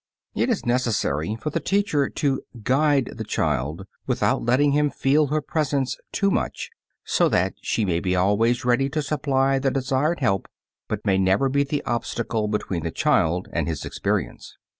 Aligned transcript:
It 0.33 0.49
is 0.49 0.65
necessary 0.65 1.35
for 1.35 1.51
the 1.51 1.59
teacher 1.59 2.09
to 2.09 2.41
guide 2.63 3.11
the 3.17 3.23
child 3.23 3.85
without 4.07 4.41
letting 4.43 4.71
him 4.71 4.89
feel 4.89 5.27
her 5.27 5.41
presence 5.41 5.95
too 6.11 6.31
much, 6.31 6.71
so 7.03 7.29
that 7.29 7.53
she 7.61 7.85
may 7.85 7.99
be 7.99 8.15
always 8.15 8.65
ready 8.65 8.89
to 8.89 9.03
supply 9.03 9.59
the 9.59 9.69
desired 9.69 10.19
help, 10.19 10.47
but 10.87 11.05
may 11.05 11.19
never 11.19 11.49
be 11.49 11.63
the 11.63 11.83
obstacle 11.83 12.47
between 12.47 12.81
the 12.81 12.89
child 12.89 13.47
and 13.53 13.67
his 13.67 13.85
experience. 13.85 14.57